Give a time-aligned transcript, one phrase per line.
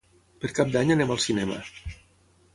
[0.45, 1.61] Per Cap d'Any anam al cinema.